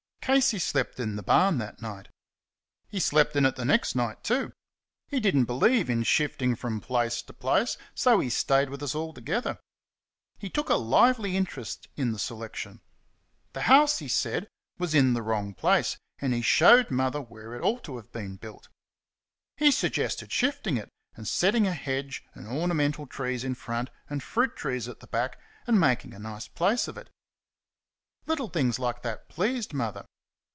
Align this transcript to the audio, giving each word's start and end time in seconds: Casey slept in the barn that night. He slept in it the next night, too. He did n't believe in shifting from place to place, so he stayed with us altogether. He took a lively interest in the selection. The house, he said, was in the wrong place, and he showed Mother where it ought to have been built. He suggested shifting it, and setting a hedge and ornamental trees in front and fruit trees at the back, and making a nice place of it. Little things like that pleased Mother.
Casey 0.23 0.59
slept 0.59 0.97
in 0.99 1.15
the 1.17 1.23
barn 1.23 1.57
that 1.57 1.81
night. 1.81 2.07
He 2.87 2.99
slept 3.01 3.35
in 3.35 3.43
it 3.45 3.55
the 3.57 3.65
next 3.65 3.95
night, 3.95 4.23
too. 4.23 4.53
He 5.07 5.19
did 5.19 5.35
n't 5.35 5.47
believe 5.47 5.89
in 5.89 6.03
shifting 6.03 6.55
from 6.55 6.79
place 6.79 7.21
to 7.23 7.33
place, 7.33 7.75
so 7.95 8.19
he 8.19 8.29
stayed 8.29 8.69
with 8.69 8.81
us 8.83 8.93
altogether. 8.95 9.57
He 10.37 10.47
took 10.47 10.69
a 10.69 10.75
lively 10.75 11.35
interest 11.35 11.87
in 11.97 12.11
the 12.13 12.19
selection. 12.19 12.81
The 13.53 13.63
house, 13.63 13.97
he 13.97 14.07
said, 14.07 14.47
was 14.77 14.93
in 14.93 15.13
the 15.15 15.23
wrong 15.23 15.53
place, 15.55 15.97
and 16.19 16.33
he 16.35 16.41
showed 16.43 16.91
Mother 16.91 17.19
where 17.19 17.53
it 17.55 17.63
ought 17.63 17.83
to 17.85 17.97
have 17.97 18.11
been 18.13 18.35
built. 18.37 18.69
He 19.57 19.69
suggested 19.71 20.31
shifting 20.31 20.77
it, 20.77 20.87
and 21.15 21.27
setting 21.27 21.65
a 21.67 21.73
hedge 21.73 22.23
and 22.35 22.47
ornamental 22.47 23.05
trees 23.07 23.43
in 23.43 23.55
front 23.55 23.89
and 24.09 24.21
fruit 24.23 24.55
trees 24.55 24.87
at 24.87 24.99
the 25.01 25.07
back, 25.07 25.41
and 25.67 25.77
making 25.79 26.13
a 26.13 26.19
nice 26.19 26.47
place 26.47 26.87
of 26.87 26.95
it. 26.97 27.09
Little 28.27 28.49
things 28.49 28.77
like 28.79 29.01
that 29.01 29.27
pleased 29.27 29.73
Mother. 29.73 30.05